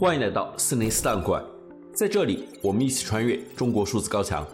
[0.00, 1.44] 欢迎来到四零四档案馆，
[1.92, 4.46] 在这里我们一起穿越中国数字高墙。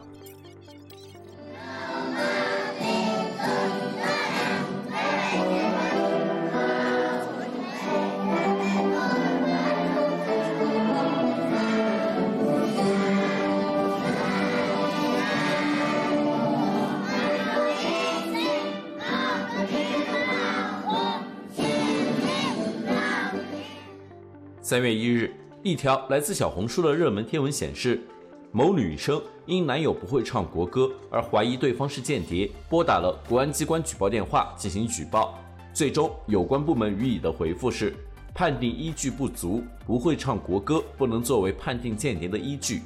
[24.68, 28.02] 三月一日，一条来自小红书的热门贴文显示，
[28.50, 35.38] 某女生因男友不会唱国歌而怀疑对方是间谍，拨打了国安机关举报电话进行举报。
[35.72, 37.94] 最终，有关部门予以的回复是：
[38.34, 42.82] 判定依据不足，不会唱国歌不能作为判定间谍的依据。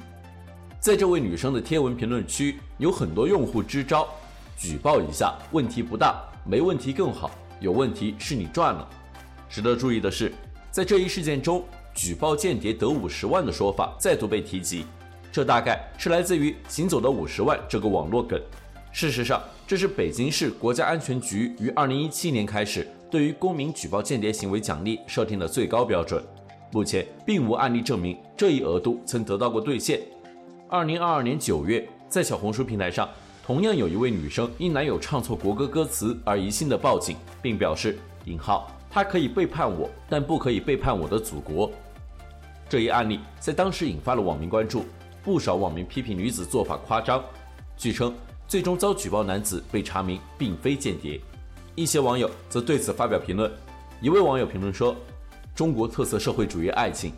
[0.79, 4.07] 在这位女生的贴文评论区，有很多用户支招：
[4.55, 8.87] 举报一下，问题不大；没问题更好；有问题是你赚了。
[9.49, 10.31] 值得注意的是。
[10.71, 11.61] 在这一事件中，
[11.93, 14.85] 举报间谍得五十万的说法再度被提及，
[15.29, 18.39] 这大概是来自于“行走的五十万”这个网络梗。
[18.93, 26.23] 事实上，这是北京市国家安全局于二零一七年开始对于公民举报间谍行为奖励设定的最高标准。
[26.71, 29.99] 目前并无案例证明这一额度曾得到过兑现。
[30.69, 33.09] 二零二二年九月，在小红书平台上，
[33.45, 38.71] 同样有一位女生因男友唱错国歌歌词而疑心的报警，并表示“引号”。
[38.91, 41.71] 他可以背叛我，但不可以背叛我的祖国。
[42.67, 44.85] 这一案例在当时引发了网民关注，
[45.23, 47.23] 不少网民批评女子做法夸张。
[47.77, 48.13] 据称，
[48.47, 51.19] 最终遭举报男子被查明并非间谍。
[51.73, 53.49] 一些网友则对此发表评论。
[54.01, 54.93] 一位网友评论说
[55.55, 57.13] ：“中国特色社会主义爱情。”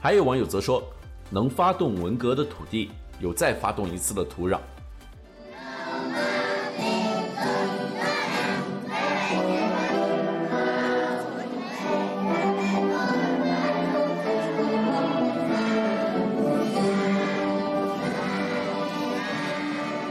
[0.00, 0.82] 还有网友则说
[1.28, 4.58] ：“能发动文革的土地，有再发动一次的土壤。”